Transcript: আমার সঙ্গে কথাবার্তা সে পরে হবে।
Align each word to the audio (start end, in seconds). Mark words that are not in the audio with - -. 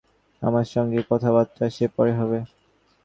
আমার 0.41 0.65
সঙ্গে 0.65 0.99
কথাবার্তা 1.09 1.65
সে 1.69 1.85
পরে 1.95 2.13
হবে। 2.13 2.39